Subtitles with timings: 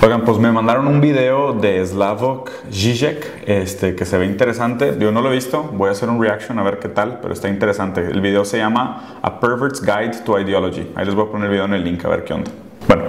[0.00, 4.94] Oigan, pues me mandaron un video de Slavok Žižek, este, que se ve interesante.
[4.96, 7.34] Yo no lo he visto, voy a hacer un reaction a ver qué tal, pero
[7.34, 8.02] está interesante.
[8.02, 10.92] El video se llama A Pervert's Guide to Ideology.
[10.94, 12.48] Ahí les voy a poner el video en el link a ver qué onda.
[12.86, 13.06] Bueno,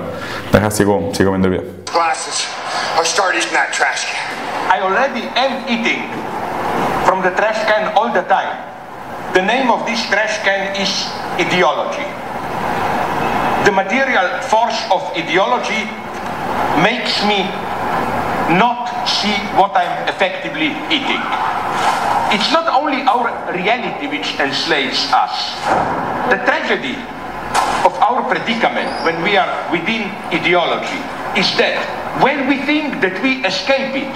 [0.51, 1.71] deja, sigo, sigo viendo el video.
[1.93, 2.47] Glasses.
[2.99, 4.75] I start eating that trash can.
[4.75, 6.09] I already am eating
[7.05, 8.57] from the trash can all the time.
[9.33, 11.05] The name of this trash can is
[11.37, 12.07] ideology.
[13.63, 15.87] The material force of ideology
[16.83, 17.43] makes me
[18.57, 21.21] not see what I'm effectively eating.
[22.33, 25.57] It's not only our reality which enslaves us.
[26.29, 26.97] The tragedy
[27.85, 31.01] of our predicament when we are within ideology
[31.39, 31.77] is that
[32.21, 34.11] when we think that we escape it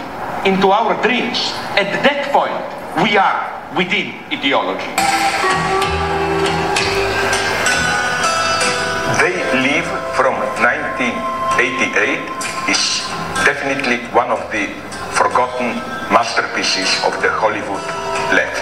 [0.46, 2.62] into our dreams, at that point
[3.02, 5.73] we are within ideology.
[11.64, 13.00] 1988 is
[13.48, 14.68] definitely one of the
[15.16, 15.80] forgotten
[16.12, 17.80] masterpieces of the Hollywood
[18.36, 18.60] left.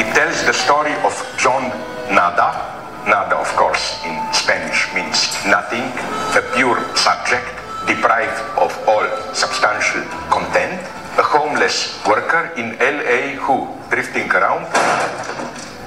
[0.00, 1.68] It tells the story of John
[2.08, 2.48] Nada.
[3.04, 5.84] Nada, of course, in Spanish means nothing,
[6.32, 7.44] a pure subject
[7.84, 9.04] deprived of all
[9.36, 10.00] substantial
[10.32, 10.80] content,
[11.20, 14.64] a homeless worker in LA who, drifting around,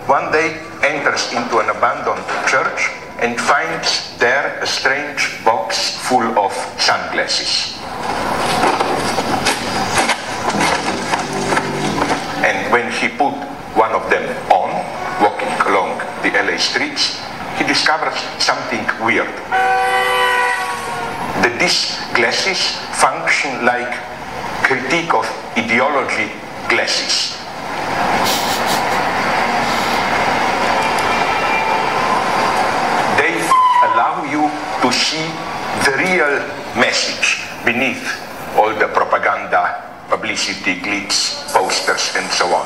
[0.05, 0.53] one day
[0.85, 7.75] enters into an abandoned church and finds there a strange box full of sunglasses.
[12.43, 13.35] And when he put
[13.75, 14.71] one of them on,
[15.21, 17.19] walking along the LA streets,
[17.57, 19.27] he discovers something weird.
[21.43, 22.59] That these glasses
[22.95, 23.91] function like
[24.63, 26.31] critique of ideology
[26.69, 27.35] glasses.
[33.19, 33.35] They
[33.83, 34.47] allow you
[34.81, 35.27] to see
[35.85, 36.39] the real
[36.79, 38.03] message beneath
[38.55, 42.65] all the propaganda, publicity, glitz, posters, and so on.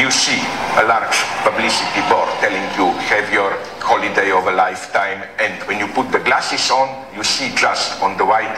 [0.00, 0.40] You see
[0.78, 5.88] a large publicity board telling you have your holiday of a lifetime and when you
[5.88, 8.54] put the glasses on you see just on the white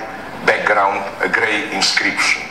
[0.46, 2.42] background a gray inscription.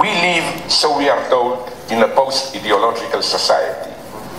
[0.00, 3.90] We live, so we are told, in a post-ideological society.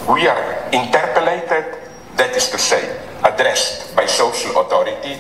[0.10, 1.78] We are interpellated,
[2.18, 5.18] that is to say, addressed by social authority,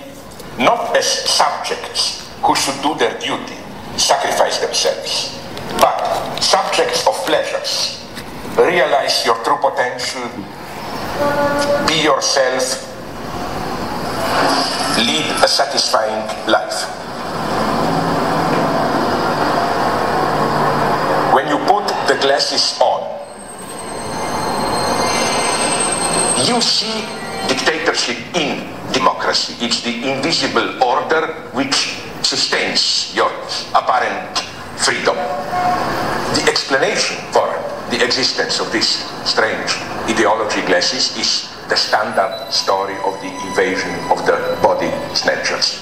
[0.60, 3.58] not as subjects who should do their duty,
[3.98, 5.38] sacrifice themselves,
[5.80, 5.98] but
[6.40, 8.02] subjects of pleasures.
[8.58, 10.30] Realize your true potential,
[11.88, 12.84] be yourself,
[14.98, 16.88] lead a satisfying life.
[21.34, 23.06] When you put the glasses on,
[26.50, 27.06] you see
[27.48, 29.54] dictatorship in democracy.
[29.62, 33.30] It's the invisible order which sustains your
[33.78, 34.40] apparent
[34.82, 35.14] freedom.
[36.34, 37.46] The explanation for
[37.94, 39.78] the existence of this strange
[40.10, 45.78] ideology glasses is the standard story of the invasion of the body snatchers.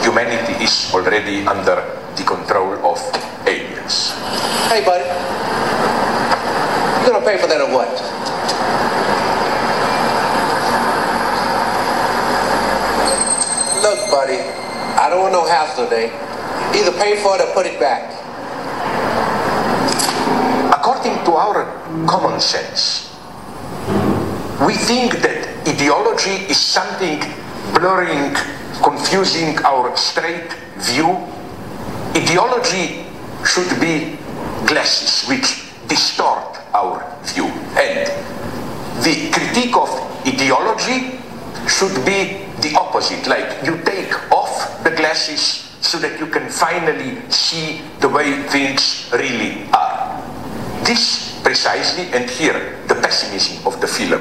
[0.00, 1.76] Humanity is already under
[2.16, 2.98] the control of
[3.84, 5.04] Hey, buddy.
[7.04, 7.90] You gonna pay for that or what?
[13.82, 14.40] Look, buddy,
[14.98, 16.06] I don't want no hassle today.
[16.74, 18.08] Either pay for it or put it back.
[20.72, 21.64] According to our
[22.06, 23.14] common sense,
[24.66, 27.20] we think that ideology is something
[27.74, 28.34] blurring,
[28.82, 31.18] confusing our straight view.
[32.16, 33.03] Ideology
[33.44, 34.16] should be
[34.66, 37.46] glasses which distort our view.
[37.76, 38.08] And
[39.04, 39.90] the critique of
[40.26, 41.20] ideology
[41.68, 47.20] should be the opposite, like you take off the glasses so that you can finally
[47.30, 50.22] see the way things really are.
[50.84, 54.20] This precisely, and here the pessimism of the film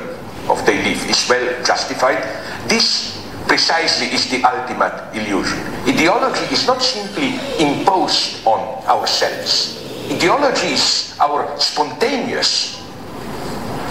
[0.50, 2.22] of They Live is well justified.
[2.68, 3.12] This
[3.54, 5.60] precisely is the ultimate illusion.
[5.86, 9.78] Ideology is not simply imposed on ourselves.
[10.10, 12.82] Ideology is our spontaneous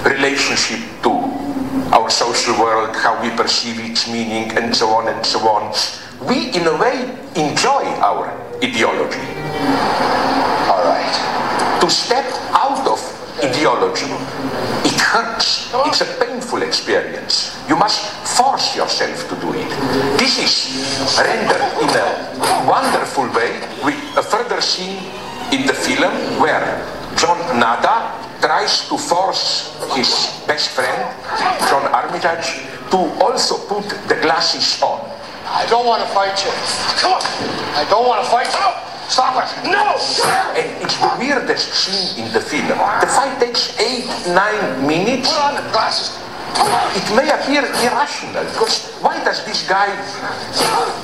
[0.03, 1.15] relationship to
[1.95, 5.71] our social world, how we perceive its meaning, and so on and so on.
[6.27, 7.07] We, in a way,
[7.39, 8.35] enjoy our
[8.67, 9.23] ideology.
[10.67, 11.15] All right.
[11.79, 12.99] To step out of
[13.39, 14.11] ideology,
[14.83, 15.71] it hurts.
[15.87, 16.11] It's a
[16.43, 17.55] painful experience.
[17.69, 18.03] You must
[18.37, 19.71] force yourself to do it.
[20.19, 24.99] This is rendered in a wonderful way with uh, a further scene
[25.53, 26.83] in the film where
[27.17, 28.11] John Nada
[28.41, 31.15] tries to force his best friend,
[31.71, 34.99] John Armitage, to also put the glasses on.
[35.47, 36.51] I don't want to fight you.
[36.99, 37.23] Come on.
[37.79, 38.93] I don't want to fight you.
[39.09, 39.71] Stop it.
[39.71, 39.95] No!
[40.57, 42.67] And it's the weirdest scene in the film.
[42.67, 45.29] The fight takes eight, nine minutes.
[45.29, 46.23] Put on the glasses.
[46.95, 49.89] It may appear irrational, because why does this guy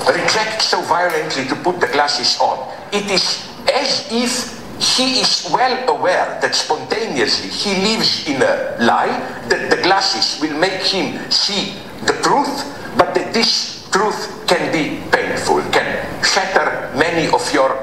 [0.06, 2.68] reject so violently to put the glasses on?
[2.92, 9.10] It is as if he is well aware that spontaneously he lives in a lie,
[9.48, 11.74] that the glasses will make him see
[12.06, 12.64] the truth,
[12.96, 17.82] but that this truth can be painful, can shatter many of your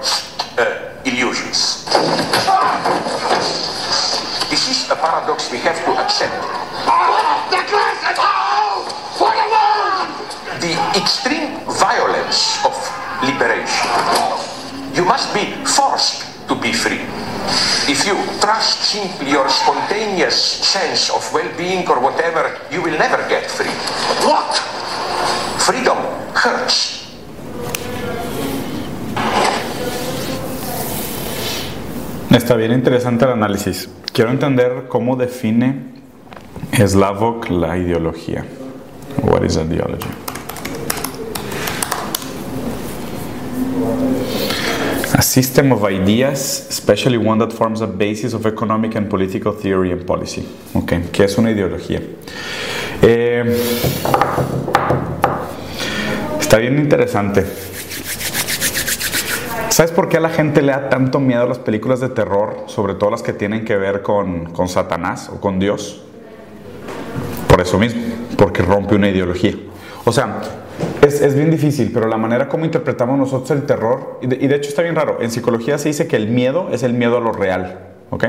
[0.58, 1.86] uh, illusions.
[10.96, 12.74] Extreme violence of
[13.22, 13.90] liberation.
[14.96, 17.02] You must be forced to be free.
[17.88, 23.46] If you trust simply your spontaneous sense of well-being or whatever, you will never get
[23.46, 23.76] free.
[24.26, 24.58] What?
[25.60, 25.98] Freedom
[26.34, 27.04] hurts.
[32.32, 33.90] Está bien interesante el análisis.
[34.14, 35.94] Quiero entender cómo define
[36.74, 38.46] Slavok la ideología.
[39.22, 40.25] What is ideology?
[45.18, 49.94] A system of ideas, especially one that forms a basis of economic and political theory
[49.94, 50.46] and policy.
[50.74, 52.02] Okay, ¿qué es una ideología?
[53.02, 53.44] Eh,
[56.38, 57.46] está bien interesante.
[59.70, 62.96] ¿Sabes por qué la gente le da tanto miedo a las películas de terror, sobre
[62.96, 66.02] todo las que tienen que ver con, con Satanás o con Dios?
[67.48, 68.02] Por eso mismo,
[68.38, 69.56] porque rompe una ideología.
[70.04, 70.42] O sea,
[71.02, 74.70] es, es, bien difícil, pero la manera como interpretamos nosotros el terror, y de, hecho
[74.70, 77.32] está bien raro, en psicología se dice que el miedo es el miedo a lo
[77.32, 77.80] real.
[78.12, 78.26] ¿ok?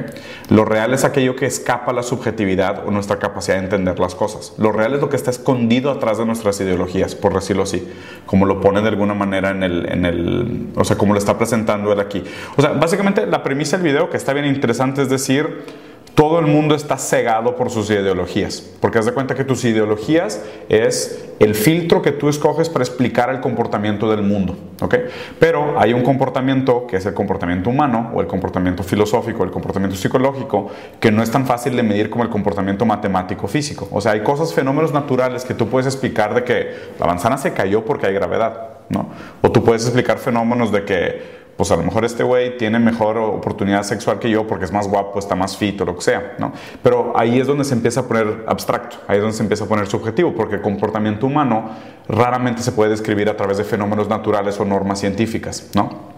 [0.48, 4.14] Lo real es aquello que escapa a la subjetividad o nuestra capacidad de entender las
[4.14, 4.54] cosas.
[4.58, 7.86] Lo real es lo que está escondido atrás de nuestras ideologías, por decirlo así,
[8.24, 11.36] como lo pone de alguna manera en el, en el, o sea, como lo está
[11.36, 12.24] presentando él aquí.
[12.56, 15.64] O sea, básicamente la premisa del video, que está bien interesante, es decir,
[16.14, 20.42] todo el mundo está cegado por sus ideologías, porque haz de cuenta que tus ideologías
[20.70, 24.94] es el filtro que tú escoges para explicar el comportamiento del mundo, ¿ok?
[25.38, 29.94] Pero hay un comportamiento que es el comportamiento humano o el comportamiento filosófico, el comportamiento
[29.96, 30.70] psicológico,
[31.00, 33.86] que no es tan fácil de medir como el comportamiento matemático físico.
[33.92, 37.52] O sea, hay cosas, fenómenos naturales que tú puedes explicar de que la manzana se
[37.52, 39.10] cayó porque hay gravedad, ¿no?
[39.42, 43.16] O tú puedes explicar fenómenos de que pues a lo mejor este güey tiene mejor
[43.18, 46.34] oportunidad sexual que yo porque es más guapo, está más fit o lo que sea,
[46.38, 46.52] ¿no?
[46.82, 49.68] Pero ahí es donde se empieza a poner abstracto, ahí es donde se empieza a
[49.68, 51.70] poner subjetivo, porque el comportamiento humano
[52.08, 56.15] raramente se puede describir a través de fenómenos naturales o normas científicas, ¿no?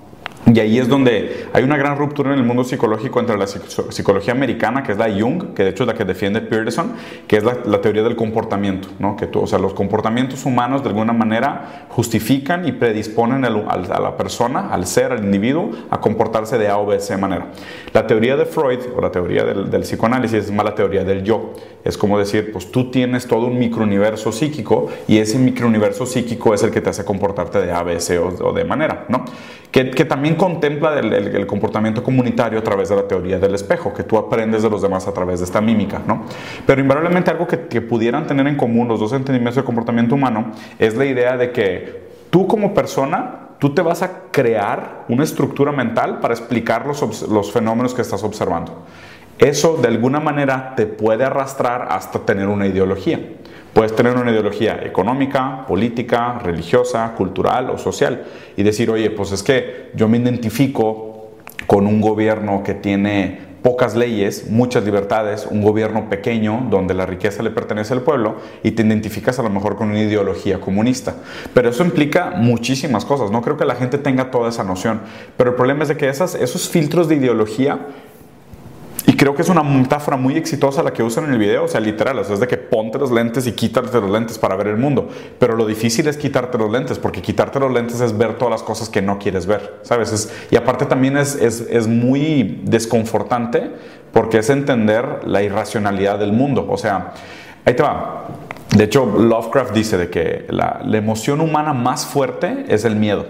[0.53, 4.33] Y ahí es donde hay una gran ruptura en el mundo psicológico entre la psicología
[4.33, 6.95] americana, que es la Jung, que de hecho es la que defiende Peterson,
[7.27, 9.15] que es la, teoría del comportamiento, ¿no?
[9.15, 13.51] que tú, o sea, los comportamientos humanos de alguna manera justifican y predisponen a
[14.01, 17.49] la persona, al ser, al individuo, a comportarse de A o B, C manera.
[17.93, 21.23] La teoría de Freud, o la teoría del, del psicoanálisis, es más la teoría del
[21.25, 21.53] yo.
[21.85, 26.63] Es como decir, pues tú tienes todo un microuniverso psíquico y ese microuniverso psíquico es
[26.63, 29.25] el que te hace comportarte de A, B, C o, o de manera, ¿no?
[29.71, 34.05] Que, que también contempla el, comportamiento comunitario a través de la teoría del espejo, que
[34.05, 36.25] tú aprendes de los demás a través de esta mímica, ¿no?
[36.65, 40.53] Pero invariablemente algo que, que pudieran tener en común los dos entendimientos del comportamiento humano
[40.79, 45.73] es la idea de que tú como persona, tú te vas a crear una estructura
[45.73, 48.87] mental para explicar los fenómenos que estás observando.
[49.39, 53.21] Eso de alguna manera te puede arrastrar hasta tener una ideología.
[53.73, 58.25] Puedes tener una ideología económica, política, religiosa, cultural o social
[58.57, 61.31] y decir, oye, pues es que yo me identifico
[61.67, 67.43] con un gobierno que tiene pocas leyes, muchas libertades, un gobierno pequeño donde la riqueza
[67.43, 71.17] le pertenece al pueblo y te identificas a lo mejor con una ideología comunista.
[71.55, 75.01] Pero eso implica muchísimas cosas, no creo que la gente tenga toda esa noción,
[75.37, 77.79] pero el problema es de que esos filtros de ideología
[79.09, 81.69] y creo que es una metáfora muy exitosa la que usan en el video, o
[81.69, 84.67] sea, literal, sea, es de que ponte los lentes y quítate los lentes para ver
[84.67, 85.09] el mundo.
[85.39, 88.63] Pero lo difícil es quitarte los lentes, porque quitarte los lentes es ver todas las
[88.63, 90.13] cosas que no quieres ver, ¿sabes?
[90.13, 93.71] Es, y aparte también es, es, es muy desconfortante
[94.13, 96.67] porque es entender la irracionalidad del mundo.
[96.69, 97.15] O sea,
[97.65, 98.27] ahí te va.
[98.77, 103.25] De hecho, Lovecraft dice de que la emoción humana más fuerte es el miedo.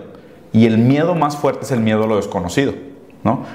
[0.52, 2.87] Y el miedo más fuerte es el miedo a lo desconocido.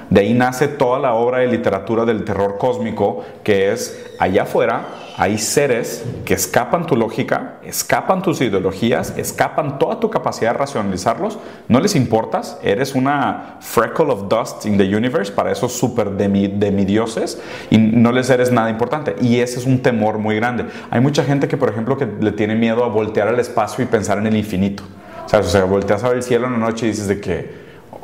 [0.10, 4.86] De ahí nace toda la obra de literatura del terror cósmico, que es allá afuera
[5.16, 11.38] hay seres que escapan tu lógica, escapan tus ideologías, escapan toda tu capacidad de racionalizarlos,
[11.68, 17.40] no les importas, eres una freckle of dust in the universe para esos super demidioses
[17.70, 19.16] y no les eres nada importante.
[19.22, 20.66] Y ese es un temor muy grande.
[20.90, 23.88] Hay mucha gente que, por ejemplo, que le tiene miedo a voltear al espacio y
[23.88, 24.84] pensar en el infinito.
[25.26, 27.54] O sea, volteas a ver el cielo en la noche y dices de que,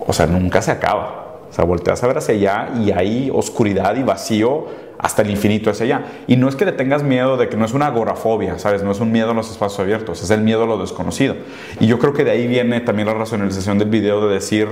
[0.06, 1.29] o sea, nunca se acaba.
[1.50, 4.68] O sea, volteas a ver hacia allá y hay oscuridad y vacío
[5.00, 6.06] hasta el infinito hacia allá.
[6.28, 8.84] Y no es que le tengas miedo de que no es una agorafobia, ¿sabes?
[8.84, 11.36] No es un miedo a los espacios abiertos, es el miedo a lo desconocido.
[11.80, 14.68] Y yo creo que de ahí viene también la racionalización del video de decir,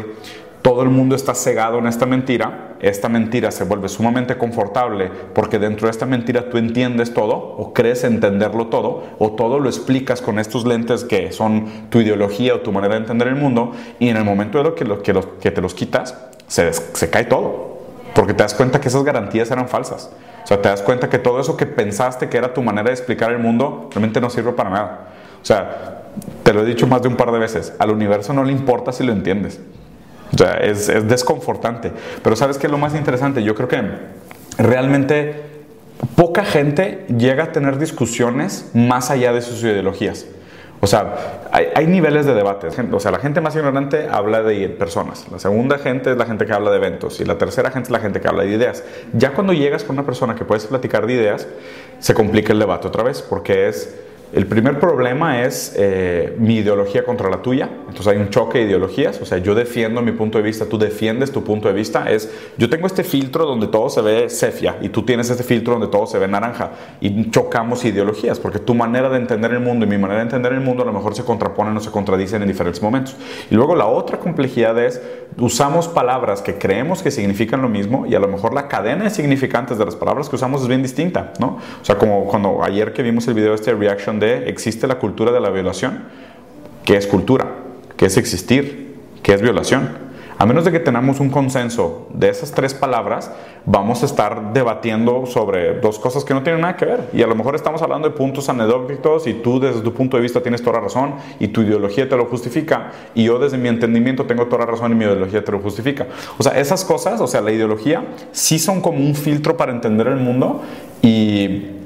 [0.62, 5.60] todo el mundo está cegado en esta mentira, esta mentira se vuelve sumamente confortable porque
[5.60, 10.22] dentro de esta mentira tú entiendes todo o crees entenderlo todo o todo lo explicas
[10.22, 14.10] con estos lentes que son tu ideología o tu manera de entender el mundo y
[14.10, 17.78] en el momento de lo que, te los quitas se, cae todo
[18.16, 20.10] porque te das cuenta que esas garantías eran falsas.
[20.44, 22.94] O sea, te das cuenta que todo eso que pensaste que era tu manera de
[22.94, 25.08] explicar el mundo realmente no sirve para nada.
[25.42, 26.04] O sea,
[26.44, 28.92] te lo he dicho más de un par de veces, al universo no le importa
[28.92, 29.60] si lo entiendes.
[30.34, 31.92] O sea, es, es desconfortante.
[32.24, 33.44] Pero ¿sabes qué es lo más interesante?
[33.44, 33.84] Yo creo que
[34.58, 35.44] realmente
[36.16, 40.26] poca gente llega a tener discusiones más allá de sus ideologías.
[40.80, 42.68] O sea, hay, hay, niveles de debate.
[42.92, 45.26] O sea, la gente más ignorante habla de personas.
[45.32, 47.20] La segunda gente es la gente que habla de eventos.
[47.20, 48.84] Y la tercera gente es la gente que habla de ideas.
[49.14, 51.48] Ya cuando llegas con una persona que puedes platicar de ideas,
[52.00, 53.24] se complica el debate otra vez.
[53.24, 53.96] Porque es
[54.34, 57.70] el primer problema es eh, mi ideología contra la tuya.
[57.88, 59.22] Entonces hay un choque de ideologías.
[59.22, 62.12] O sea, yo defiendo mi punto de vista, tú defiendes tu punto de vista.
[62.12, 65.74] Es, yo tengo este filtro donde todo se ve sepia y tú tienes este filtro
[65.74, 66.72] donde todo se ve naranja.
[67.00, 70.52] Y chocamos ideologías porque tu manera de entender el mundo y mi manera de entender
[70.52, 73.16] el mundo a lo mejor se contraponen o se contradicen en diferentes momentos.
[73.50, 75.02] Y luego la otra complejidad es,
[75.38, 79.10] usamos palabras que creemos que significan lo mismo y a lo mejor la cadena de
[79.10, 81.60] significantes de las palabras que usamos es bien distinta, ¿no?
[81.82, 85.00] O sea, como cuando ayer que vimos el video de este reaction de existe la
[85.00, 86.04] cultura de la violación.
[86.86, 87.48] ¿Qué es cultura?
[87.96, 88.96] ¿Qué es existir?
[89.24, 90.08] ¿Qué es violación?
[90.40, 93.32] A menos de que tengamos un consenso de esas tres palabras,
[93.66, 97.10] vamos a estar debatiendo sobre dos cosas que no tienen nada que ver.
[97.12, 100.22] Y a lo mejor estamos hablando de puntos anecdóticos y tú desde tu punto de
[100.22, 103.68] vista tienes toda la razón y tu ideología te lo justifica y yo desde mi
[103.68, 106.06] entendimiento tengo toda la razón y mi ideología te lo justifica.
[106.38, 110.06] O sea, esas cosas, o sea, la ideología sí son como un filtro para entender
[110.06, 110.62] el mundo
[111.02, 111.77] y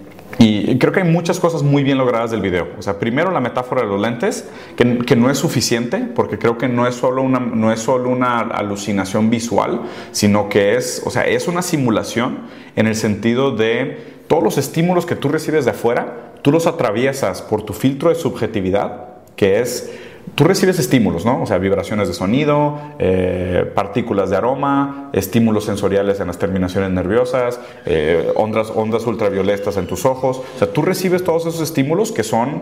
[0.81, 2.69] creo que hay muchas cosas muy bien logradas del video.
[2.79, 6.67] O sea, primero la metáfora de los lentes, que, no es suficiente, porque creo que
[6.67, 11.27] no es, solo una, no es solo una alucinación visual, sino que es, o sea,
[11.27, 12.39] es una simulación
[12.75, 17.43] en el sentido de todos los estímulos que tú recibes de afuera, tú los atraviesas
[17.43, 19.93] por tu filtro de subjetividad, que es
[20.35, 21.41] tú recibes estímulos, ¿no?
[21.41, 27.59] O sea, vibraciones de sonido, eh, partículas de aroma, estímulos sensoriales en las terminaciones nerviosas,
[27.85, 30.41] eh, ondas, ondas ultravioletas en tus ojos.
[30.55, 32.61] O sea, tú recibes todos esos estímulos que son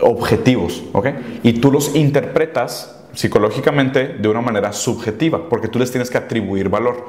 [0.00, 1.08] objetivos, ¿ok?
[1.42, 6.68] Y tú los interpretas psicológicamente de una manera subjetiva, porque tú les tienes que atribuir
[6.68, 7.06] valor.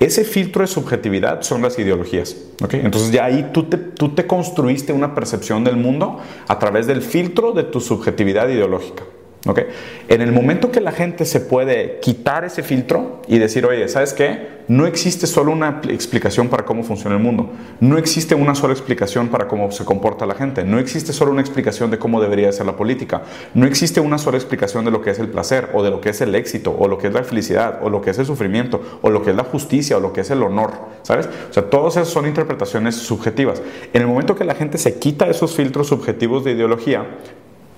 [0.00, 2.36] Ese filtro de subjetividad son las ideologías.
[2.64, 2.80] ¿okay?
[2.82, 6.18] Entonces ya ahí tú te, tú te construiste una percepción del mundo
[6.48, 9.04] a través del filtro de tu subjetividad ideológica.
[9.44, 9.64] ¿Okay?
[10.08, 14.12] En el momento que la gente se puede quitar ese filtro y decir, oye, ¿sabes
[14.12, 14.62] qué?
[14.68, 17.50] No existe solo una explicación para cómo funciona el mundo.
[17.80, 20.62] No existe una sola explicación para cómo se comporta la gente.
[20.62, 23.22] No existe solo una explicación de cómo debería ser la política.
[23.54, 26.10] No existe una sola explicación de lo que es el placer o de lo que
[26.10, 28.80] es el éxito o lo que es la felicidad o lo que es el sufrimiento
[29.02, 30.70] o lo que es la justicia o lo que es el honor.
[31.02, 31.28] ¿Sabes?
[31.50, 33.60] O sea, todas esas son interpretaciones subjetivas.
[33.92, 37.06] En el momento que la gente se quita esos filtros subjetivos de ideología,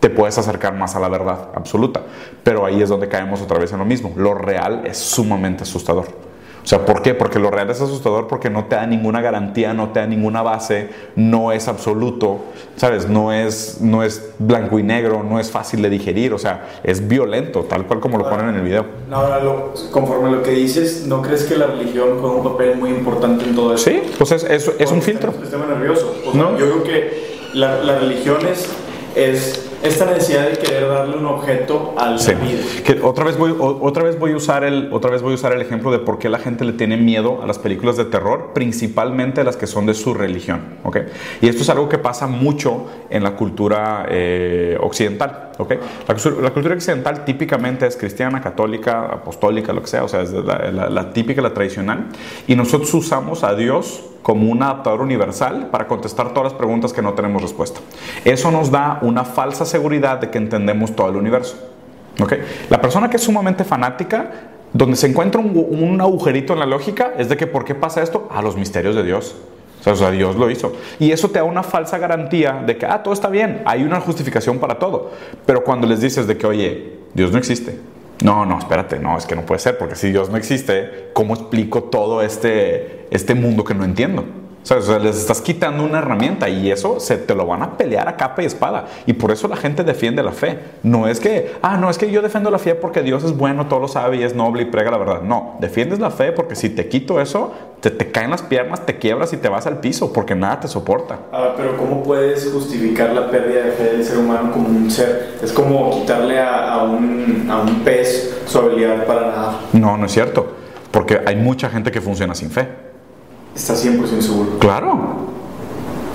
[0.04, 2.02] te puedes acercar más a la verdad absoluta.
[2.42, 4.12] Pero ahí es donde caemos otra vez en lo mismo.
[4.16, 6.04] Lo real es sumamente asustador.
[6.62, 7.14] O sea, ¿por qué?
[7.14, 10.42] Porque lo real es asustador porque no te da ninguna garantía, no te da ninguna
[10.42, 12.40] base, no es absoluto,
[12.76, 13.08] ¿sabes?
[13.08, 17.08] No es, no es blanco y negro, no es fácil de digerir, o sea, es
[17.08, 18.84] violento, tal cual como lo ponen en el video.
[19.10, 19.40] Ahora,
[19.90, 23.46] conforme a lo que dices, ¿no crees que la religión juega un papel muy importante
[23.46, 23.84] en todo eso?
[23.84, 25.32] Sí, pues es, es, es un filtro.
[25.32, 26.14] Sistema nervioso.
[26.34, 26.58] ¿No?
[26.58, 28.68] Yo creo que la, la religión es,
[29.14, 32.32] es esta necesidad de querer darle un objeto al sí.
[32.84, 35.52] Que otra vez voy otra vez voy a usar el otra vez voy a usar
[35.52, 38.52] el ejemplo de por qué la gente le tiene miedo a las películas de terror,
[38.54, 40.98] principalmente las que son de su religión, ¿ok?
[41.42, 45.74] Y esto es algo que pasa mucho en la cultura eh, occidental, ¿ok?
[46.08, 51.12] La, cultura occidental típicamente es cristiana, católica, apostólica, lo que sea, o sea, es la,
[51.12, 52.06] típica, la tradicional,
[52.46, 57.02] y nosotros usamos a Dios como un adaptador universal para contestar todas las preguntas que
[57.02, 57.80] no tenemos respuesta.
[58.24, 61.56] Eso nos da una falsa seguridad de que entendemos todo el universo.
[62.20, 62.40] ¿Okay?
[62.70, 64.30] La persona que es sumamente fanática,
[64.72, 68.28] donde se encuentra un, agujerito en la lógica, es de que ¿por qué pasa esto?
[68.30, 69.36] A los misterios de Dios.
[69.86, 70.72] O sea, Dios lo hizo.
[70.98, 74.00] Y eso te da una falsa garantía de que, ah, todo está bien, hay una
[74.00, 75.10] justificación para todo.
[75.44, 77.78] Pero cuando les dices de que, oye, Dios no existe.
[78.22, 81.34] No, no, espérate, no, es que no puede ser, porque si Dios no existe, ¿cómo
[81.34, 84.24] explico todo este, este mundo que no entiendo?
[84.64, 88.08] O sea, les estás quitando una herramienta y eso se te lo van a pelear
[88.08, 88.86] a capa y espada.
[89.04, 90.58] Y por eso la gente defiende la fe.
[90.82, 93.66] No es que, ah, no es que yo defiendo la fe porque Dios es bueno,
[93.66, 95.20] todo lo sabe y es noble y prega la verdad.
[95.20, 98.96] No, defiendes la fe porque si te quito eso, te, te caen las piernas, te
[98.96, 101.18] quiebras y te vas al piso porque nada te soporta.
[101.30, 105.38] Ah, pero ¿cómo puedes justificar la pérdida de fe del ser humano como un ser?
[105.42, 109.60] Es como quitarle a, a un, a un pez su habilidad para nada.
[109.74, 110.46] No, no es cierto.
[110.90, 112.93] Porque hay mucha gente que funciona sin fe.
[113.54, 114.58] ¿Estás 100% seguro?
[114.58, 114.98] Claro.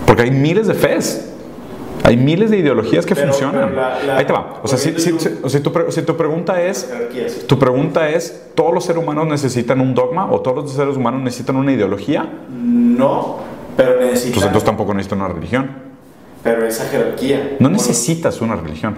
[0.06, 1.26] Porque hay miles de fes.
[2.04, 3.70] Hay miles de ideologías que Pero- funcionan.
[3.70, 4.60] pero la- la- Ahí te va.
[4.64, 6.90] O sea, si, si- si- si tu, pre- si tu pregunta es,
[7.48, 11.22] tu pregunta es, ¿todos los seres humanos necesitan un dogma o todos los seres humanos
[11.22, 12.28] necesitan una ideología?
[12.50, 13.38] No,
[13.78, 14.34] pero necesitas.
[14.36, 15.70] Pues entonces tampoco necesitan una religión.
[16.44, 17.58] Pero esa jerarquía.
[17.60, 18.96] No necesitas una religión.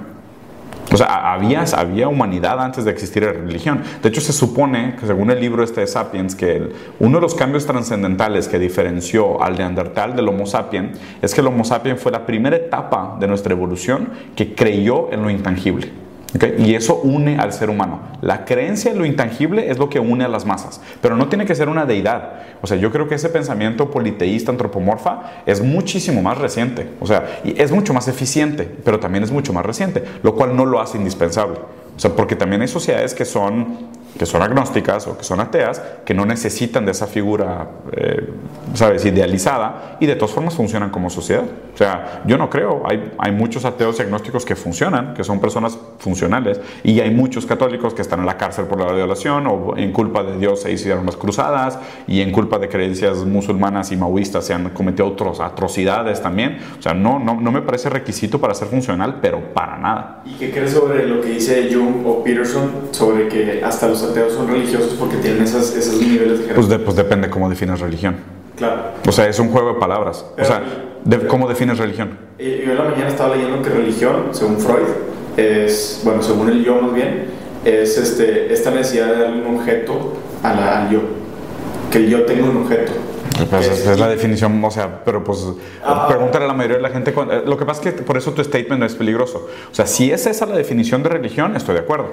[0.93, 3.81] O sea, había, había humanidad antes de existir la religión.
[4.01, 6.69] De hecho, se supone, que según el libro este de Sapiens, que
[6.99, 11.47] uno de los cambios trascendentales que diferenció al neandertal del Homo sapiens es que el
[11.47, 16.10] Homo sapiens fue la primera etapa de nuestra evolución que creyó en lo intangible.
[16.59, 17.99] Y eso une al ser humano.
[18.21, 21.45] La creencia en lo intangible es lo que une a las masas, pero no tiene
[21.45, 22.33] que ser una deidad.
[22.61, 26.87] O sea, yo creo que ese pensamiento politeísta, antropomorfa, es muchísimo más reciente.
[27.01, 30.65] O sea, es mucho más eficiente, pero también es mucho más reciente, lo cual no
[30.65, 31.59] lo hace indispensable.
[31.95, 35.81] O sea, porque también hay sociedades que son, que son agnósticas o que son ateas,
[36.05, 38.29] que no necesitan de esa figura, eh,
[38.73, 41.43] ¿sabes?, idealizada, y de todas formas funcionan como sociedad.
[41.73, 45.39] O sea, yo no creo, hay, hay muchos ateos y agnósticos que funcionan, que son
[45.39, 49.77] personas funcionales, y hay muchos católicos que están en la cárcel por la violación, o
[49.77, 53.97] en culpa de Dios se hicieron las cruzadas, y en culpa de creencias musulmanas y
[53.97, 56.59] maoístas se han cometido otras atrocidades también.
[56.77, 60.23] O sea, no, no, no me parece requisito para ser funcional, pero para nada.
[60.25, 64.33] ¿Y qué crees sobre lo que dice Jung o Peterson sobre que hasta los ateos
[64.33, 66.55] son religiosos porque tienen esas, esos niveles de jerarquía?
[66.55, 68.15] Pues, de- pues depende cómo defines religión.
[68.57, 68.81] claro.
[69.07, 70.25] O sea, es un juego de palabras.
[70.31, 70.61] O Pero- sea,
[71.03, 72.17] de- ¿cómo defines religión?
[72.37, 74.87] Eh, Yo en la mañana estaba leyendo que religión, según Freud,
[75.37, 77.25] es, bueno, según el yo más bien,
[77.65, 80.99] es este, esta necesidad de darle un objeto a la, al yo.
[81.91, 82.91] Que el yo tenga un objeto.
[83.49, 85.45] Pues es, es la definición, o sea, pero pues
[85.83, 86.05] Ah.
[86.07, 87.11] pregúntale a la mayoría de la gente.
[87.11, 89.47] eh, Lo que pasa es que por eso tu statement no es peligroso.
[89.71, 92.05] O sea, si es esa la definición de religión, estoy de acuerdo.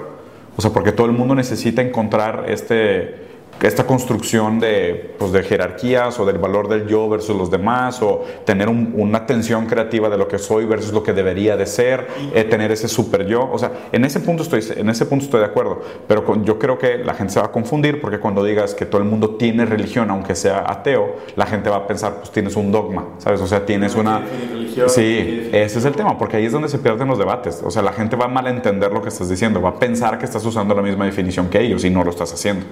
[0.59, 3.15] O sea, porque todo el mundo necesita encontrar este,
[3.61, 8.23] esta construcción de, pues, de jerarquías o del valor del yo versus los demás o
[8.45, 12.07] tener un- una tensión creativa de lo que soy versus lo que debería de ser,
[12.33, 13.49] eh, tener ese super yo.
[13.51, 15.81] O sea, en ese punto estoy, en ese punto estoy de acuerdo.
[16.07, 18.85] Pero con- yo creo que la gente se va a confundir porque cuando digas que
[18.85, 22.55] todo el mundo tiene religión, aunque sea ateo, la gente va a pensar, pues tienes
[22.55, 23.41] un dogma, ¿sabes?
[23.41, 24.21] O sea, tienes No una...
[24.53, 27.61] religión, Sí, ese es el tema, porque ahí es donde se pierden los debates.
[27.65, 30.23] O sea, la gente va a malentender lo que estás diciendo, va a pensar que
[30.23, 32.65] estás usando la misma definición que ellos y no lo estás haciendo.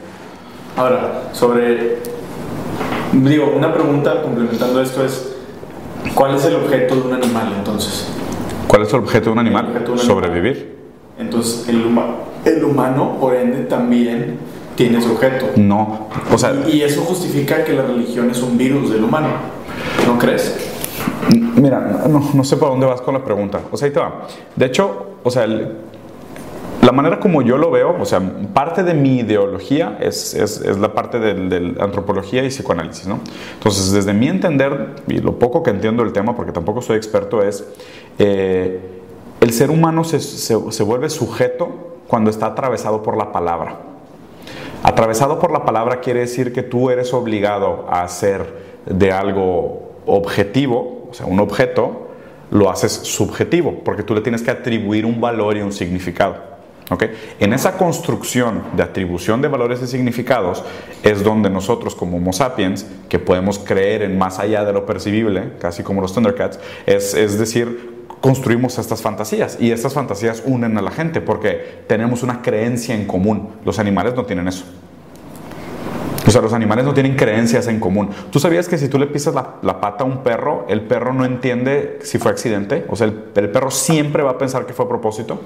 [0.78, 1.98] Ahora, sobre.
[3.14, 5.36] Digo, una pregunta complementando esto es:
[6.14, 8.08] ¿cuál es el objeto de un animal entonces?
[8.68, 9.66] ¿Cuál es el objeto de un animal?
[9.66, 10.16] El objeto de un animal.
[10.24, 10.78] Sobrevivir.
[11.20, 14.38] Entonces, el, huma- el humano, por ende, también
[14.76, 15.48] tiene su objeto.
[15.56, 19.30] No, o sea, Y eso justifica que la religión es un virus del humano.
[20.06, 20.56] ¿No crees?
[21.56, 23.60] Mira, no, no sé por dónde vas con la pregunta.
[23.72, 24.28] O sea, ahí te va.
[24.56, 25.72] De hecho, o sea, el-
[26.82, 28.22] la manera como yo lo veo, o sea,
[28.54, 33.20] parte de mi ideología es, es- es la parte del, del antropología y psicoanálisis, ¿no?
[33.56, 37.42] Entonces, desde mi entender, y lo poco que entiendo del tema, porque tampoco soy experto,
[37.44, 37.68] es
[38.20, 38.80] eh,
[39.42, 43.80] el ser humano se, se- se vuelve sujeto cuando está atravesado por la palabra.
[44.84, 48.46] Atravesado por la palabra quiere decir que tú eres obligado a hacer
[48.86, 52.08] de algo objetivo, o sea, un objeto,
[52.52, 56.57] lo haces subjetivo, porque tú le tienes que atribuir un valor y un significado.
[57.40, 60.64] En esa construcción de atribución de valores y significados
[61.04, 65.52] es donde nosotros como Homo sapiens, que podemos creer en más allá de lo percibible,
[65.60, 70.82] casi como los Thundercats, es, es decir, construimos estas fantasías y estas fantasías unen a
[70.82, 73.50] la gente porque tenemos una creencia en común.
[73.66, 74.64] Los animales no tienen eso.
[76.26, 78.10] O sea, los animales no tienen creencias en común.
[78.32, 81.14] ¿Tú sabías que si tú le pisas la, la pata a un perro, el perro
[81.14, 82.86] no entiende si fue accidente?
[82.90, 85.40] O sea, el, el perro siempre va a pensar que fue a propósito.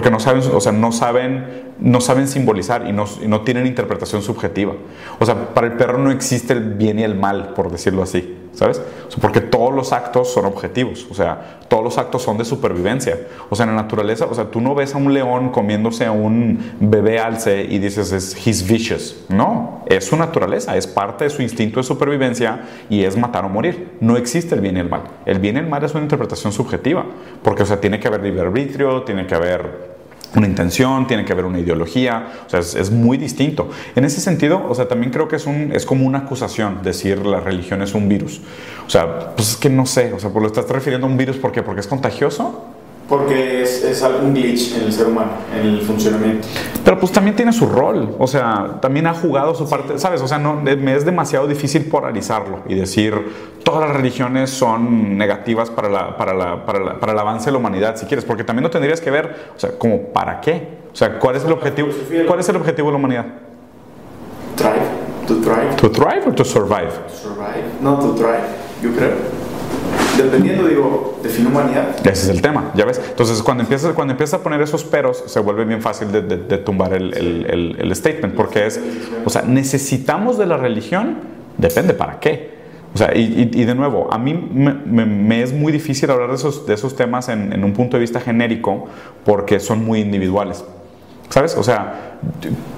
[0.00, 3.66] Porque no saben, o sea, no saben, no saben simbolizar y no, y no tienen
[3.66, 4.72] interpretación subjetiva.
[5.18, 8.40] O sea, para el perro no existe el bien y el mal, por decirlo así.
[8.52, 8.82] ¿sabes?
[9.06, 12.44] O sea, porque todos los actos son objetivos, o sea, todos los actos son de
[12.44, 13.18] supervivencia.
[13.48, 16.12] O sea, en la naturaleza, o sea, tú no ves a un león comiéndose a
[16.12, 19.24] un bebé alce y dices, es he's vicious.
[19.28, 23.48] No, es su naturaleza, es parte de su instinto de supervivencia y es matar o
[23.48, 23.96] morir.
[24.00, 25.02] No existe el bien y el mal.
[25.26, 27.04] El bien y el mal es una interpretación subjetiva,
[27.42, 29.89] porque, o sea, tiene que haber libre arbitrio, tiene que haber
[30.36, 33.70] una intención, tiene que haber una ideología, o sea, es, es, muy distinto.
[33.96, 37.26] En ese sentido, o sea, también creo que es, un, es como una acusación decir
[37.26, 38.40] la religión es un virus.
[38.86, 41.16] O sea, pues es que no sé, o sea, pues lo estás refiriendo a un
[41.16, 41.62] virus, ¿por qué?
[41.62, 42.64] Porque es contagioso.
[43.08, 46.46] Porque es, es algún glitch en el ser humano, en el funcionamiento.
[46.84, 50.22] Pero pues también tiene su rol, o sea, también ha jugado su parte, ¿sabes?
[50.22, 53.14] O sea, no, me es demasiado difícil polarizarlo y decir
[53.64, 57.52] todas las religiones son negativas para, la, para, la, para, la, para el avance de
[57.52, 60.68] la humanidad, si quieres, porque también lo tendrías que ver, o sea, como para qué,
[60.92, 61.88] o sea, ¿cuál es el objetivo,
[62.26, 63.26] cuál es el objetivo de la humanidad?
[64.56, 65.76] Thrive, to thrive.
[65.76, 66.92] To thrive or to survive?
[67.08, 68.44] Survive, no, to thrive,
[68.82, 69.40] yo creo
[70.16, 71.96] dependiendo, digo, define humanidad.
[72.00, 73.00] Ese es el tema, ¿ya ves?
[73.08, 76.36] Entonces, cuando empiezas, cuando empiezas a poner esos peros, se vuelve bien fácil de, de,
[76.36, 78.80] de tumbar el, el, el, statement, porque es,
[79.24, 81.18] o sea, necesitamos de la religión,
[81.58, 82.59] depende para qué.
[82.92, 86.74] O sea, y, de nuevo, a mí me, es muy difícil hablar de esos, de
[86.74, 88.86] esos temas en, en un punto de vista genérico,
[89.24, 90.64] porque son muy individuales.
[91.28, 91.56] ¿Sabes?
[91.56, 92.18] O sea,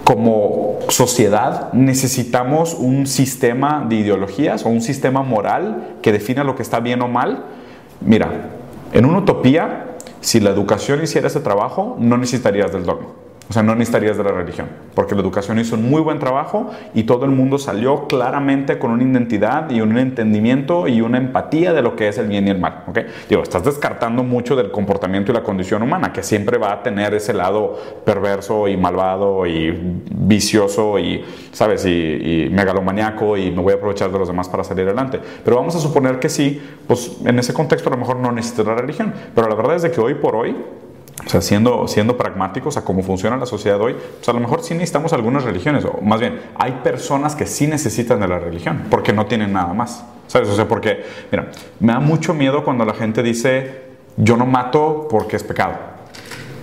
[0.05, 6.63] como sociedad necesitamos un sistema de ideologías o un sistema moral que defina lo que
[6.63, 7.45] está bien o mal.
[8.03, 8.51] Mira,
[8.93, 13.09] en una utopía, si la educación hiciera ese trabajo, no necesitarías del dogma.
[13.53, 16.71] O sea, no necesitarías de la religión, porque la educación hizo un muy buen trabajo
[16.95, 21.75] y todo el mundo salió claramente con una identidad y un entendimiento y una empatía
[21.75, 22.85] de lo que es el bien y el mal.
[22.87, 23.05] ¿okay?
[23.29, 27.13] Digo, estás descartando mucho del comportamiento y la condición humana, que siempre va a tener
[27.13, 31.85] ese lado perverso y malvado y vicioso y, ¿sabes?
[31.85, 31.91] Y,
[32.47, 35.21] y megalomaniaco y me voy a aprovechar de los demás para salir adelante.
[35.45, 38.65] Pero vamos a suponer que sí, pues en ese contexto a lo mejor no necesitas
[38.65, 39.13] la religión.
[39.35, 40.57] Pero la verdad es de que hoy por hoy
[41.25, 44.63] o sea, siendo, siendo pragmáticos a cómo funciona la sociedad hoy, pues a lo mejor
[44.63, 48.85] sí necesitamos algunas religiones, o más bien, hay personas que sí necesitan de la religión,
[48.91, 50.05] porque no tienen nada más.
[50.27, 50.49] ¿Sabes?
[50.49, 53.83] O sea, porque, mira, me da mucho miedo cuando la gente dice,
[54.17, 55.75] yo no mato porque es pecado.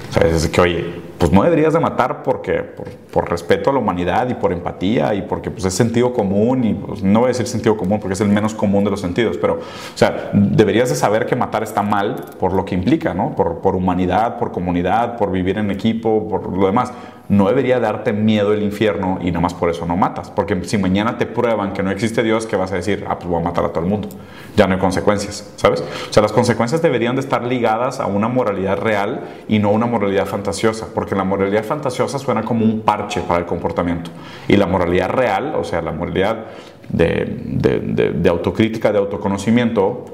[0.10, 0.34] ¿Sabes?
[0.34, 2.64] Es que, oye, pues no deberías de matar porque,
[3.12, 6.74] por, respeto a la humanidad y por empatía y porque pues, es sentido común y
[6.74, 9.38] pues, no voy a decir sentido común porque es el menos común de los sentidos,
[9.38, 13.36] pero, o sea, deberías de saber que matar está mal por lo que implica, ¿no?
[13.36, 16.94] Por, por humanidad, por comunidad, por vivir en equipo, por lo demás
[17.30, 20.32] no debería darte miedo el infierno y nada más por eso no matas.
[20.32, 23.06] Porque si mañana te prueban que no existe Dios, ¿qué vas a decir?
[23.08, 24.10] Ah, pues voy a matar a todo el mundo.
[24.56, 25.82] Ya no hay consecuencias, ¿sabes?
[26.10, 29.86] O sea, las consecuencias deberían de estar ligadas a una moralidad real y no una
[29.86, 30.88] moralidad fantasiosa.
[30.94, 34.10] Porque la moralidad fantasiosa suena como un parche para el comportamiento.
[34.48, 36.48] Y la moralidad real, o sea, la moralidad
[36.90, 40.06] de, de, de, de autocrítica, de autoconocimiento,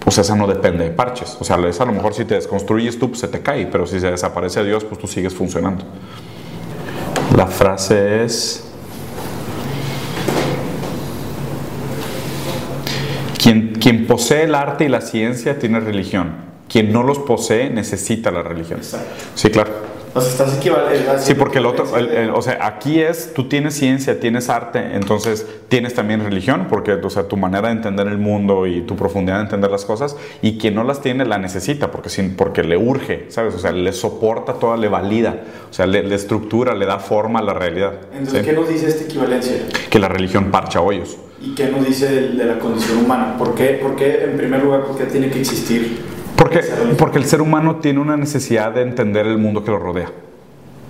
[0.00, 1.38] pues esa no depende de parches.
[1.40, 3.98] O sea, a lo mejor si te desconstruyes tú, pues se te cae, pero si
[3.98, 5.86] se desaparece Dios, pues tú sigues funcionando.
[7.36, 8.64] La frase es,
[13.42, 16.32] quien, quien posee el arte y la ciencia tiene religión,
[16.68, 18.80] quien no los posee necesita la religión.
[19.34, 19.93] Sí, claro.
[20.14, 21.18] O sea, estás equivalente.
[21.18, 24.78] Sí, porque el otro, el, el, o sea, aquí es, tú tienes ciencia, tienes arte,
[24.94, 28.94] entonces tienes también religión, porque, o sea, tu manera de entender el mundo y tu
[28.94, 32.62] profundidad de entender las cosas, y quien no las tiene la necesita, porque, sin, porque
[32.62, 33.56] le urge, ¿sabes?
[33.56, 37.40] O sea, le soporta toda, le valida, o sea, le, le estructura, le da forma
[37.40, 37.94] a la realidad.
[38.12, 38.46] Entonces, ¿sí?
[38.46, 39.56] ¿qué nos dice esta equivalencia?
[39.90, 41.18] Que la religión parcha hoyos.
[41.40, 43.36] ¿Y qué nos dice de, de la condición humana?
[43.36, 46.13] ¿Por qué, ¿Por qué, en primer lugar, por qué tiene que existir?
[46.36, 46.60] Porque,
[46.98, 50.10] porque el ser humano tiene una necesidad de entender el mundo que lo rodea.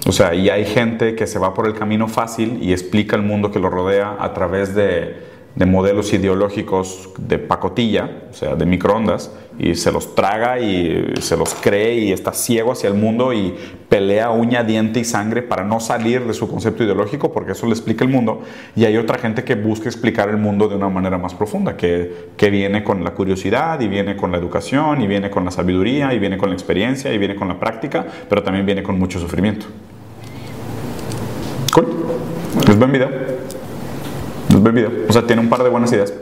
[0.07, 3.23] O sea, y hay gente que se va por el camino fácil y explica el
[3.23, 5.17] mundo que lo rodea a través de,
[5.57, 11.37] de modelos ideológicos de pacotilla, o sea, de microondas, y se los traga y se
[11.37, 13.55] los cree y está ciego hacia el mundo y
[13.89, 17.73] pelea uña, diente y sangre para no salir de su concepto ideológico porque eso le
[17.73, 18.43] explica el mundo.
[18.75, 22.31] Y hay otra gente que busca explicar el mundo de una manera más profunda, que,
[22.37, 26.13] que viene con la curiosidad y viene con la educación y viene con la sabiduría
[26.13, 29.21] y viene con la experiencia y viene con la práctica, pero también viene con mucho
[29.21, 29.67] sufrimiento.
[31.73, 31.87] Cool.
[32.69, 33.09] Es buen video.
[34.65, 34.91] Es buen video.
[35.07, 36.15] O sea, tiene un par de buenas ideas.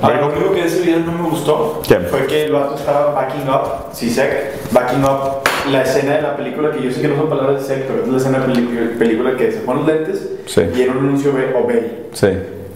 [0.00, 2.04] Ahora, lo único que de ese video no me gustó ¿Quién?
[2.10, 6.36] fue que el vato estaba backing up, sí sé, backing up la escena de la
[6.36, 8.48] película, que yo sé que no son palabras de sec, pero es la escena de
[8.48, 10.62] la película que se ponen lentes Sí.
[10.76, 12.28] y en un anuncio ve Obey, Sí.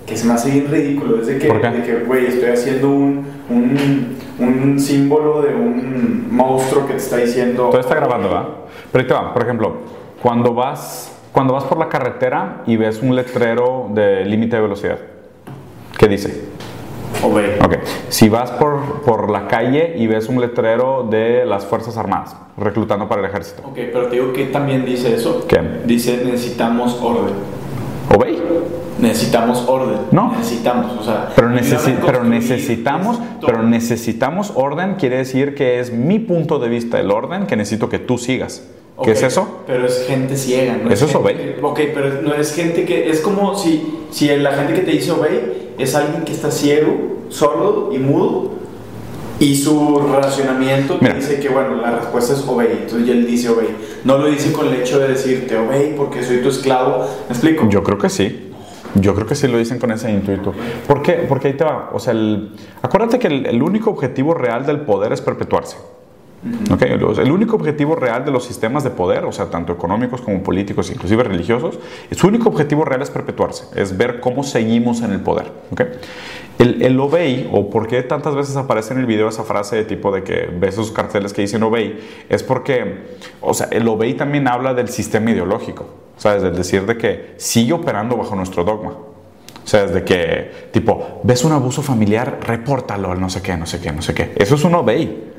[0.06, 1.48] que se me hace bien ridículo, es de que,
[2.06, 7.68] güey, estoy haciendo un, un, un símbolo de un monstruo que te está diciendo...
[7.70, 8.48] Todo está grabando, ¿va?
[8.90, 9.32] Pero ahí te va.
[9.32, 9.72] Por ejemplo,
[10.22, 14.98] cuando vas, cuando vas por la carretera y ves un letrero de límite de velocidad,
[15.98, 16.44] ¿qué dice?
[17.24, 17.58] Obey.
[17.64, 17.76] Ok,
[18.08, 23.08] si vas por, por la calle y ves un letrero de las Fuerzas Armadas reclutando
[23.08, 25.46] para el ejército, Ok, pero te digo que también dice eso.
[25.46, 25.60] ¿Qué?
[25.84, 27.34] Dice necesitamos orden.
[28.14, 28.42] obey.
[28.98, 29.98] Necesitamos orden.
[30.10, 30.32] No.
[30.36, 31.30] Necesitamos, o sea.
[31.34, 37.00] Pero, necesi- pero necesitamos, pero necesitamos orden, quiere decir que es mi punto de vista
[37.00, 38.62] el orden que necesito que tú sigas.
[38.96, 39.62] Ok, ¿Qué es eso?
[39.66, 40.90] Pero es gente ciega, ¿no?
[40.90, 41.36] Eso es gente obey.
[41.36, 43.08] que- ok, pero no es gente que.
[43.10, 46.94] Es como si, si la gente que te dice obey es alguien que está ciego,
[47.30, 48.50] sordo y mudo.
[49.40, 51.14] Y su relacionamiento te Mira.
[51.16, 52.68] dice que, bueno, la respuesta es obey.
[52.82, 53.68] Entonces ya él dice obey.
[54.04, 56.98] No lo dice con el hecho de decirte obey porque soy tu esclavo.
[57.28, 57.68] ¿Me explico?
[57.68, 58.50] Yo creo que sí.
[58.94, 60.52] Yo creo que sí lo dicen con ese intuito.
[60.86, 61.14] ¿Por qué?
[61.28, 61.90] Porque ahí te va.
[61.94, 62.50] O sea, el-
[62.82, 65.76] acuérdate que el, el único objetivo real del poder es perpetuarse.
[66.72, 66.82] ¿Ok?
[66.98, 70.42] Los- El único objetivo real de los sistemas de poder, o sea, tanto económicos como
[70.42, 71.78] políticos, inclusive religiosos,
[72.10, 75.52] su único objetivo real es perpetuarse, es ver cómo seguimos en el poder.
[75.70, 75.82] ¿ok?
[76.58, 79.84] El, el obey, o por qué tantas veces aparece en el video esa frase de
[79.84, 83.04] tipo de que ves esos carteles que dicen obey, es porque,
[83.40, 86.42] o sea, el obey también habla del sistema ideológico, ¿sabes?
[86.42, 88.90] Es decir, de que sigue operando bajo nuestro dogma.
[88.90, 93.64] O sea, desde que, tipo, ves un abuso familiar, repórtalo al no sé qué, no
[93.64, 94.32] sé qué, no sé qué.
[94.36, 95.31] Eso es un obey.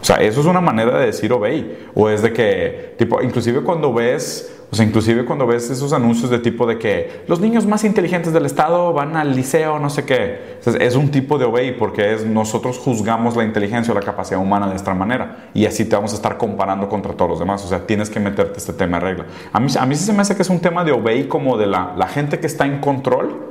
[0.00, 1.88] O sea, eso es una manera de decir obey.
[1.94, 6.30] O es de que, tipo, inclusive cuando ves, o sea, inclusive cuando ves esos anuncios
[6.30, 10.04] de tipo de que los niños más inteligentes del estado van al liceo, no sé
[10.04, 10.58] qué.
[10.60, 14.02] O sea, es un tipo de obey porque es nosotros juzgamos la inteligencia o la
[14.02, 15.48] capacidad humana de esta manera.
[15.52, 17.64] Y así te vamos a estar comparando contra todos los demás.
[17.64, 19.26] O sea, tienes que meterte este tema de regla.
[19.52, 21.58] A mí, a mí sí se me hace que es un tema de obey como
[21.58, 23.48] de la, la gente que está en control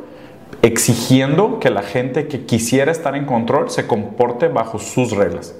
[0.61, 5.53] exigiendo que la gente que quisiera estar en control se comporte bajo sus reglas.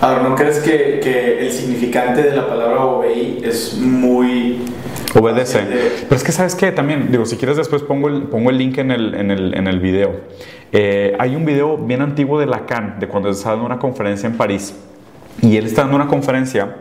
[0.00, 4.60] Ahora, ¿no crees que, que el significante de la palabra obey es muy...
[5.14, 5.62] Obedece.
[5.64, 6.70] de- Pero es que, ¿sabes qué?
[6.70, 9.66] También, digo, si quieres después pongo el, pongo el link en el, en el, en
[9.66, 10.12] el video.
[10.72, 14.36] Eh, hay un video bien antiguo de Lacan, de cuando estaba dando una conferencia en
[14.36, 14.74] París.
[15.40, 16.76] Y él está dando una conferencia,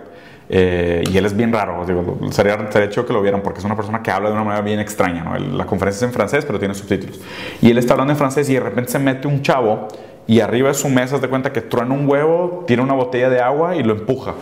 [0.50, 3.66] eh, y él es bien raro, digo, sería, sería chido que lo vieran, porque es
[3.66, 5.36] una persona que habla de una manera bien extraña, ¿no?
[5.36, 7.20] Él- la conferencia es en francés, pero tiene subtítulos.
[7.62, 9.88] Y él está hablando en francés y de repente se mete un chavo,
[10.28, 13.42] y arriba de su mesa, de cuenta que truena un huevo, tira una botella de
[13.42, 14.34] agua y lo empuja.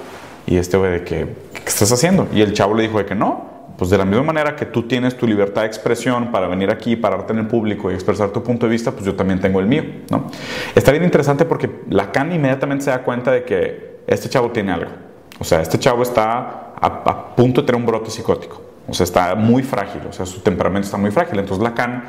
[0.45, 2.27] Y este güey de que, ¿qué estás haciendo?
[2.33, 4.83] Y el chavo le dijo de que no, pues de la misma manera que tú
[4.83, 8.43] tienes tu libertad de expresión para venir aquí, pararte en el público y expresar tu
[8.43, 10.29] punto de vista, pues yo también tengo el mío, ¿no?
[10.75, 14.91] Está bien interesante porque Lacan inmediatamente se da cuenta de que este chavo tiene algo.
[15.39, 18.61] O sea, este chavo está a, a punto de tener un brote psicótico.
[18.87, 21.39] O sea, está muy frágil, o sea, su temperamento está muy frágil.
[21.39, 22.03] Entonces Lacan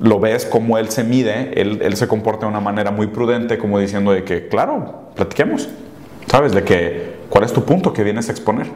[0.00, 3.58] lo ves como él se mide, él, él se comporta de una manera muy prudente,
[3.58, 5.68] como diciendo de que, claro, platiquemos.
[6.26, 6.52] ¿Sabes?
[6.52, 8.68] De que, ¿cuál es tu punto que vienes a exponer?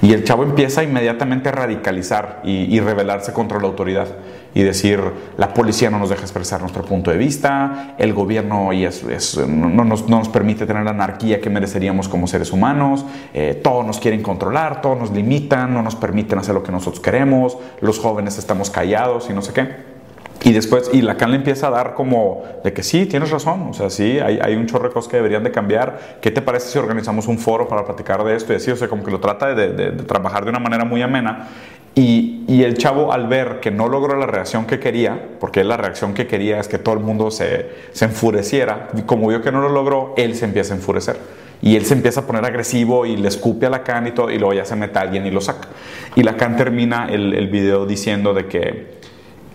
[0.00, 4.06] Y el chavo empieza inmediatamente a radicalizar y, y rebelarse contra la autoridad
[4.54, 4.98] y decir,
[5.36, 9.84] la policía no nos deja expresar nuestro punto de vista, el gobierno y es- no
[9.84, 13.98] nos, no nos permite tener la anarquía que mereceríamos como seres humanos, eh, todos nos
[14.00, 18.38] quieren controlar, todos nos limitan, no nos permiten hacer lo que nosotros queremos, los jóvenes
[18.38, 19.97] estamos callados y no sé qué.
[20.44, 23.74] Y después, y Lacan le empieza a dar como de que sí, tienes razón, o
[23.74, 26.18] sea, sí, hay, hay un chorro de cosas que deberían de cambiar.
[26.20, 28.70] ¿Qué te parece si organizamos un foro para platicar de esto y así?
[28.70, 31.48] O sea, como que lo trata de, de- trabajar de una manera muy amena.
[31.96, 35.76] Y, y el chavo al ver que no logró la reacción que quería, porque la
[35.76, 39.50] reacción que quería es que todo el mundo se, se enfureciera, y como vio que
[39.50, 41.16] no lo logró, él se empieza a enfurecer.
[41.60, 44.38] Y él se empieza a poner agresivo y le escupe a Lacan y todo, y
[44.38, 45.66] luego ya se mete a alguien y lo saca.
[46.14, 48.97] Y Lacan termina el, el video diciendo de que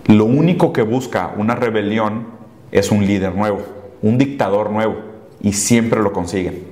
[0.07, 2.27] lo único que busca una rebelión
[2.71, 3.61] es un líder nuevo,
[4.01, 4.95] un dictador nuevo,
[5.41, 6.63] y siempre lo consiguen.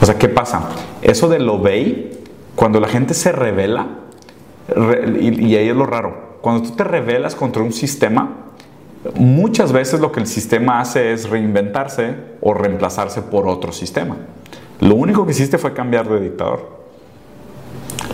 [0.00, 0.68] O sea, ¿qué pasa?
[1.02, 2.18] Eso del obey,
[2.54, 3.86] cuando la gente se revela,
[4.68, 8.44] re- y, y ahí es lo raro, cuando tú te rebelas contra un sistema,
[9.16, 14.16] muchas veces lo que el sistema hace es reinventarse o reemplazarse por otro sistema.
[14.80, 16.77] Lo único que hiciste fue cambiar de dictador.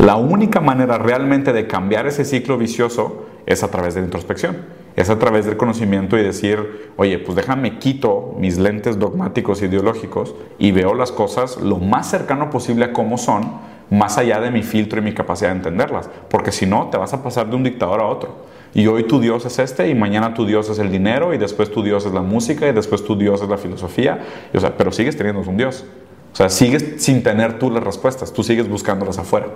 [0.05, 4.59] La única manera realmente de cambiar ese ciclo vicioso es a través de la introspección,
[4.97, 10.35] es a través del conocimiento y decir, oye, pues déjame quito mis lentes dogmáticos ideológicos
[10.59, 13.51] y veo las cosas lo más cercano posible a cómo son,
[13.89, 17.15] más allá de mi filtro y mi capacidad de entenderlas, porque si no, te vas
[17.15, 18.45] a pasar de un dictador a otro.
[18.75, 21.71] Y hoy tu Dios es este, y mañana tu Dios es el dinero, y después
[21.71, 24.93] tu Dios es la música, y después tu Dios es la filosofía, o sea, pero
[24.93, 25.87] sigues teniendo un Dios.
[26.35, 29.47] O sea, sigues sin tener tú las respuestas, tú sigues buscándolas afuera.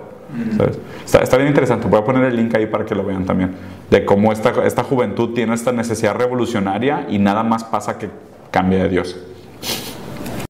[0.55, 0.79] ¿sabes?
[1.03, 3.51] Está, está bien interesante, voy a poner el link ahí para que lo vean también,
[3.89, 8.09] de cómo esta, esta juventud tiene esta necesidad revolucionaria y nada más pasa que
[8.49, 9.17] cambia de Dios.